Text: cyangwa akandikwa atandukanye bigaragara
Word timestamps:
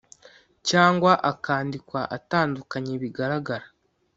cyangwa 0.69 1.11
akandikwa 1.31 1.99
atandukanye 2.17 2.93
bigaragara 3.03 3.65